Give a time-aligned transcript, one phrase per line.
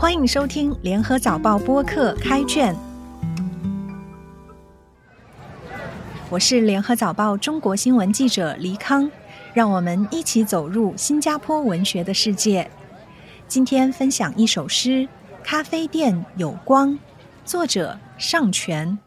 [0.00, 2.74] 欢迎收听联合早报播客开卷，
[6.30, 9.10] 我是联合早报中国新闻记者黎康，
[9.52, 12.70] 让我们一起走入新加坡文学的世界。
[13.46, 14.88] 今天分享一首诗
[15.44, 16.92] 《咖啡店有光》，
[17.44, 18.98] 作者上泉。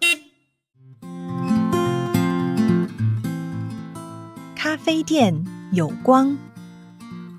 [4.56, 6.38] 咖啡店有光，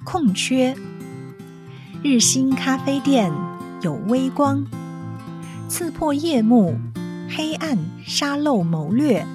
[0.04, 0.74] 空缺。
[2.06, 3.32] 日新咖啡店
[3.80, 4.62] 有微光，
[5.70, 6.78] 刺破夜幕，
[7.30, 9.26] 黑暗沙漏谋略。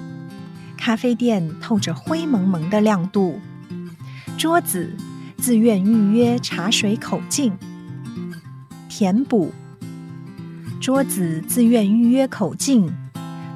[0.78, 3.40] 咖啡店透着灰蒙蒙的亮度，
[4.38, 4.96] 桌子
[5.36, 7.52] 自愿预约茶水口径，
[8.88, 9.50] 填补。
[10.80, 12.88] 桌子自愿预约口径，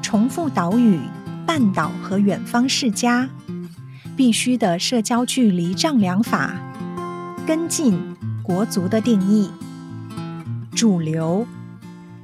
[0.02, 0.98] 重复岛屿、
[1.46, 3.30] 半岛和远方世家，
[4.16, 6.56] 必须的社交距离丈量法，
[7.46, 7.96] 跟进。
[8.44, 9.50] 国足的定义，
[10.72, 11.46] 主流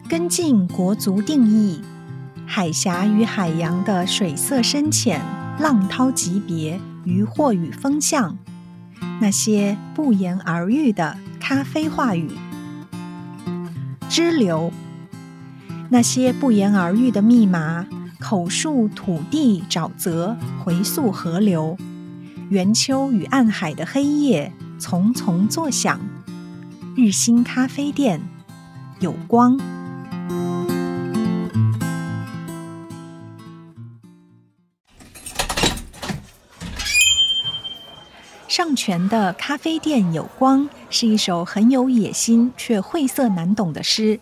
[0.06, 1.80] 跟进国足定义，
[2.46, 5.18] 海峡与海洋的水色深浅、
[5.58, 8.36] 浪涛级别、渔获与风向，
[9.18, 12.30] 那些不言而喻的咖啡话语，
[14.10, 14.70] 支流
[15.88, 17.86] 那些不言而喻的密码，
[18.18, 21.78] 口述土地、沼泽、回溯河流，
[22.50, 24.52] 圆丘与暗海的黑夜。
[24.82, 26.00] 丛丛作响，
[26.96, 28.20] 日新咖啡店
[28.98, 29.56] 有光。
[38.48, 44.18] 上泉的咖啡店有光是一首很有野心却晦涩难懂的诗。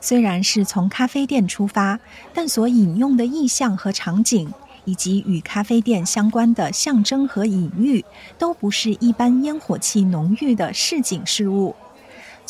[0.00, 2.00] 虽然是从咖啡店出发，
[2.34, 4.52] 但所引用的意象和场景。
[4.86, 8.02] 以及与咖啡店相关的象征和隐喻，
[8.38, 11.76] 都不是一般烟火气浓郁的市井事物。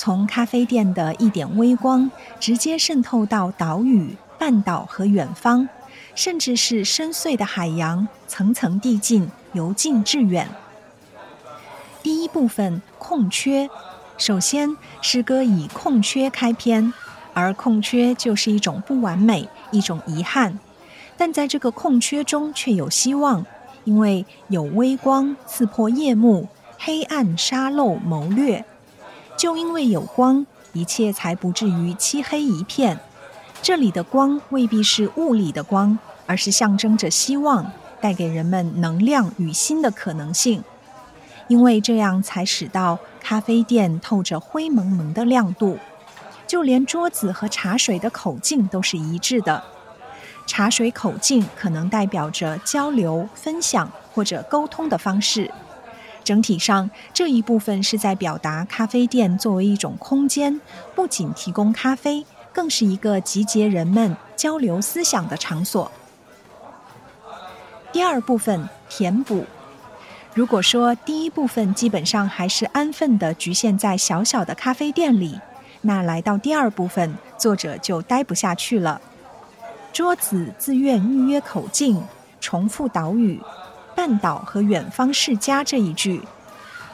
[0.03, 5.69] 从咖啡店的一点微光，直接渗透到岛屿、半岛和远方，
[6.15, 10.49] 甚至是深邃的海洋，层层递进，由近至远。
[12.03, 13.69] 第一部分空缺，
[14.17, 16.95] 首先诗歌以空缺开篇，
[17.35, 20.59] 而空缺就是一种不完美，一种遗憾。
[21.19, 23.45] 但在这个空缺中却有希望，
[23.85, 26.49] 因为有微光刺破夜幕，
[26.79, 28.65] 黑暗沙漏谋略。
[29.41, 33.01] 就因为有光，一切才不至于漆黑一片。
[33.63, 40.63] 这里的光未必是物理的光，而是象征着希望，带给人们能量与新的可能性。
[41.49, 45.79] 因为这样才使到咖啡店透着灰蒙蒙的亮度，
[46.47, 49.65] 就连桌子和茶水的口径都是一致的。
[50.47, 55.51] 茶水口径可能代表着交流、分享或者沟通的方式。
[56.23, 60.61] 整体上，这一部分是在表达咖啡店作为一种空间，
[60.95, 65.91] 不仅提供咖啡，更是一个集结人们交流思想的场所。
[67.93, 69.45] 第二部分填补。
[70.33, 75.41] 如果说第一部分基本上还是安分的局限在小小的咖啡店里，
[75.81, 79.01] 那来到第二部分，作者就待不下去了。
[79.93, 82.01] 桌子自愿预约口径，
[82.41, 83.41] 重复岛屿、
[84.01, 86.23] 半岛和远方世家这一句，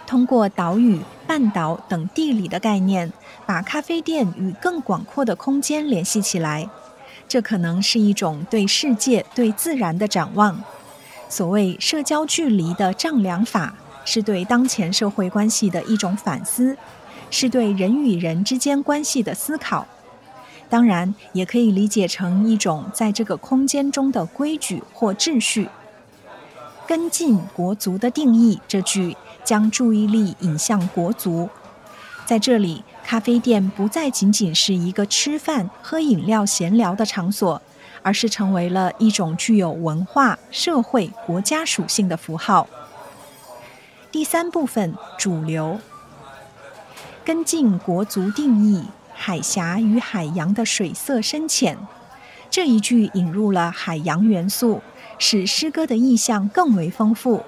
[0.08, 3.12] 通过岛屿、半岛等地理的概念，
[3.46, 6.68] 把咖啡店与更广阔的空间联系起来。
[7.28, 10.60] 这可能是一种对世界、对自然的展望。
[11.28, 13.74] 所谓社交距离的丈量法，
[14.04, 16.76] 是对当前社会关系的一种反思，
[17.30, 19.86] 是对人与人之间关系的思考。
[20.68, 25.68] 当然，也可以理解成一种在这个空间中的规矩或秩序。
[26.86, 31.48] 跟进国足的定义，这句将注意力引向国足。
[32.24, 37.60] 在这里，咖啡店不再仅仅是一个吃饭、喝饮料、闲聊的场所，
[38.02, 42.68] 而是成为了一种具有文化、社会、国家属性的符号。
[44.10, 45.78] 第三部分，主流。
[47.24, 48.84] 跟进国足定义。
[49.18, 51.78] 海峡与海洋的水色深浅，
[52.50, 54.82] 这一句引入了海洋元素，
[55.18, 57.42] 使诗歌的意象更为丰富。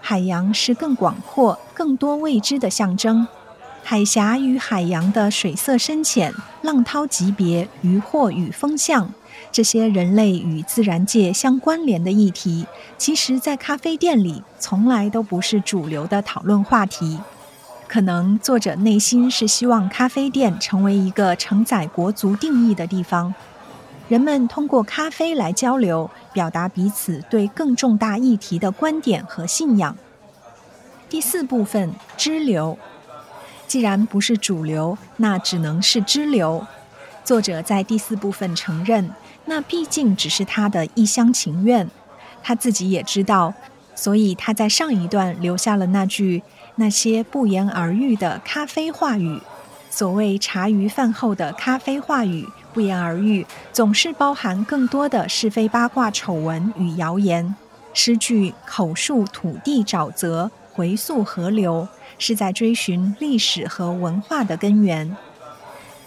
[0.00, 3.26] 海洋是更广阔、更多未知的象征。
[3.82, 9.12] 海峡与海洋的水色深浅、浪涛级别、渔获与风向，
[9.52, 12.66] 这些人类与自然界相关联的议题，
[12.96, 17.18] 其实，在咖啡店里从来都不是主流的讨论话题。
[17.86, 23.34] 可能作者内心是希望咖啡店成为一个承载国足定义的地方，
[24.08, 29.96] 人们通过咖啡来交流，表达彼此对更重大议题的观点和信仰。
[31.08, 32.78] 第四部分支流，
[33.66, 36.66] 既然不是主流，那只能是支流。
[37.24, 39.10] 作者在第四部分承认，
[39.46, 41.88] 那毕竟只是他的一厢情愿，
[42.42, 43.54] 他自己也知道，
[43.94, 46.42] 所以他在上一段留下了那句
[46.74, 49.40] 那些不言而喻的咖啡话语。
[49.88, 57.54] 所谓茶余饭后的咖啡话语，不言而喻，总是包含更多的是非八卦、丑闻与谣言。
[57.94, 61.86] 诗句口述土地沼泽，回溯河流，
[62.18, 65.16] 是在追寻历史和文化的根源。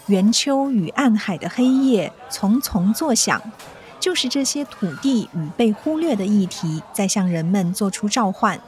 [0.08, 3.40] 圆秋与暗海的黑夜丛丛作响，
[3.98, 8.60] 就是这些土地与被忽略的议题在向人们做出召唤。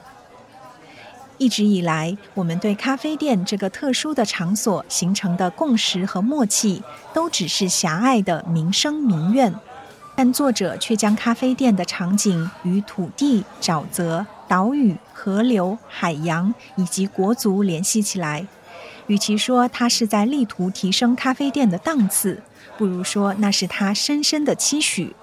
[1.40, 6.82] 一直以来，我们对咖啡店这个特殊的场所形成的共识和默契，
[7.14, 9.54] 都只是狭隘的民生民怨。
[10.14, 18.46] 但作者却将咖啡店的场景与土地、沼泽、岛屿、河流、海洋以及国族联系起来。
[19.06, 22.42] 与其说他是在力图提升咖啡店的档次，
[22.76, 25.16] 不如说那是他深深的期许。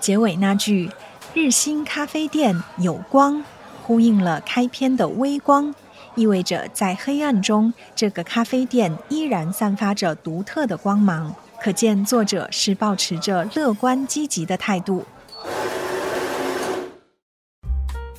[0.00, 0.90] 结尾那句
[1.32, 3.44] “日新咖啡店有光”，
[3.88, 5.74] 呼应了开篇的微光，
[6.14, 11.34] 意味着在黑暗中，这个咖啡店依然散发着独特的光芒。
[11.58, 15.06] 可见作者是保持着乐观积极的态度。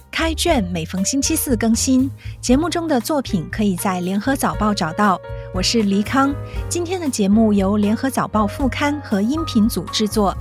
[0.10, 2.10] 开卷每逢星期四更新，
[2.42, 5.22] 节目中的作品可以在联合早报找到。
[5.54, 6.34] 我是黎康，
[6.68, 10.36] 今天的节目由联合早报副刊和音频组制作，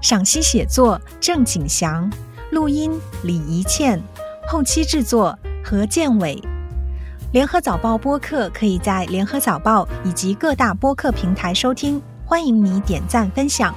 [0.00, 2.10] 赏析写作郑景祥，
[2.50, 2.90] 录音
[3.24, 4.02] 李怡倩，
[4.54, 6.40] 后期制作何建伟。
[7.32, 13.74] 联合早报播客可以在联合早报以及各大播客平台收听，欢迎你点赞分享。